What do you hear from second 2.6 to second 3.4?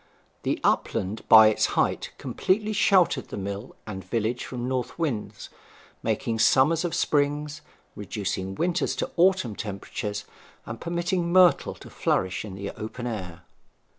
sheltered the